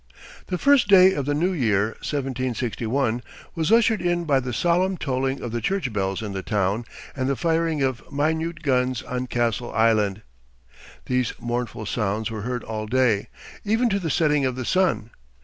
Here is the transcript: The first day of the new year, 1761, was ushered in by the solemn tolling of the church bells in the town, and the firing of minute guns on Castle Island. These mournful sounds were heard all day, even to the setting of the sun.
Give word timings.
The 0.47 0.57
first 0.57 0.87
day 0.87 1.13
of 1.13 1.27
the 1.27 1.35
new 1.35 1.51
year, 1.51 1.89
1761, 2.01 3.21
was 3.53 3.71
ushered 3.71 4.01
in 4.01 4.25
by 4.25 4.39
the 4.39 4.51
solemn 4.51 4.97
tolling 4.97 5.41
of 5.43 5.51
the 5.51 5.61
church 5.61 5.93
bells 5.93 6.23
in 6.23 6.31
the 6.31 6.41
town, 6.41 6.85
and 7.15 7.29
the 7.29 7.35
firing 7.35 7.83
of 7.83 8.11
minute 8.11 8.63
guns 8.63 9.03
on 9.03 9.27
Castle 9.27 9.71
Island. 9.71 10.23
These 11.05 11.33
mournful 11.39 11.85
sounds 11.85 12.31
were 12.31 12.41
heard 12.41 12.63
all 12.63 12.87
day, 12.87 13.27
even 13.63 13.89
to 13.89 13.99
the 13.99 14.09
setting 14.09 14.43
of 14.43 14.55
the 14.55 14.65
sun. 14.65 15.11